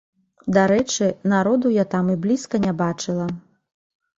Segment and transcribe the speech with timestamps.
[0.55, 3.29] Дарэчы, народу я там і блізка не бачыла.